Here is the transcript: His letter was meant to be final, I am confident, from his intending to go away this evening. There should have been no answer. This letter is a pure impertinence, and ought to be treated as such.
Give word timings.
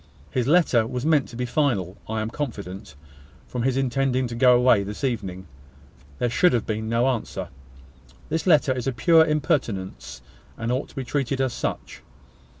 His 0.31 0.47
letter 0.47 0.87
was 0.87 1.05
meant 1.05 1.27
to 1.29 1.35
be 1.35 1.45
final, 1.45 1.95
I 2.09 2.21
am 2.21 2.31
confident, 2.31 2.95
from 3.47 3.61
his 3.61 3.77
intending 3.77 4.25
to 4.29 4.33
go 4.35 4.55
away 4.55 4.81
this 4.81 5.03
evening. 5.03 5.45
There 6.17 6.27
should 6.27 6.53
have 6.53 6.65
been 6.65 6.89
no 6.89 7.07
answer. 7.07 7.49
This 8.27 8.47
letter 8.47 8.71
is 8.71 8.87
a 8.87 8.93
pure 8.93 9.23
impertinence, 9.23 10.23
and 10.57 10.71
ought 10.71 10.89
to 10.89 10.95
be 10.95 11.03
treated 11.03 11.39
as 11.39 11.53
such. 11.53 12.01